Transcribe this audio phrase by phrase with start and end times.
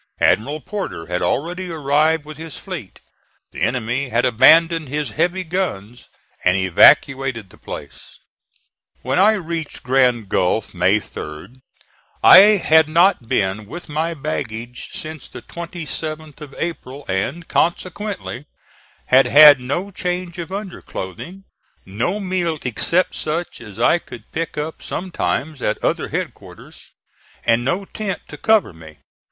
[0.19, 3.01] Admiral Porter had already arrived with his fleet.
[3.51, 6.09] The enemy had abandoned his heavy guns
[6.43, 8.17] and evacuated the place.
[9.03, 11.61] When I reached Grand Gulf May 3d
[12.23, 18.47] I had not been with my baggage since the 27th of April and consequently
[19.05, 21.43] had had no change of underclothing,
[21.85, 26.89] no meal except such as I could pick up sometimes at other headquarters,
[27.45, 28.97] and no tent to cover me.